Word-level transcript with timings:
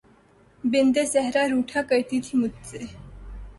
بنت 0.63 0.97
صحرا 1.07 1.43
روٹھا 1.51 1.81
کرتی 1.89 2.17
تھی 2.21 2.37
مجھ 2.39 2.57
سے 2.63 2.79